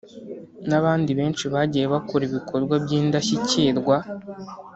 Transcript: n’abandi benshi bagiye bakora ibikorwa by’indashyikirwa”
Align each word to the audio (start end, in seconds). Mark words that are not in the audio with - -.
n’abandi 0.69 1.11
benshi 1.19 1.45
bagiye 1.53 1.85
bakora 1.93 2.23
ibikorwa 2.25 2.75
by’indashyikirwa” 2.83 3.95